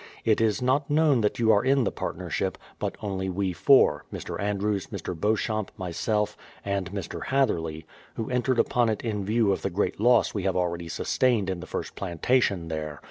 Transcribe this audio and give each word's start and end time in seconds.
It 0.25 0.41
is 0.41 0.63
not 0.63 0.89
known 0.89 1.21
that 1.21 1.37
you 1.37 1.51
are 1.51 1.63
in 1.63 1.83
the 1.83 1.91
partnership, 1.91 2.57
but 2.79 2.95
only 3.03 3.29
we 3.29 3.53
four, 3.53 4.03
Mr. 4.11 4.41
Andrews, 4.41 4.87
Mr. 4.87 5.15
Beau 5.15 5.35
champ, 5.35 5.71
myself, 5.77 6.35
and 6.65 6.91
Mr. 6.91 7.25
Hatherley, 7.25 7.85
who 8.15 8.27
entered 8.31 8.57
upon 8.57 8.89
it 8.89 9.03
in 9.03 9.23
view 9.23 9.51
of 9.51 9.61
the 9.61 9.69
great 9.69 9.99
loss 9.99 10.33
we 10.33 10.41
have 10.41 10.57
already 10.57 10.87
sustained 10.89 11.51
in 11.51 11.59
the 11.59 11.67
first 11.67 11.93
plantation 11.95 12.67
there. 12.67 12.99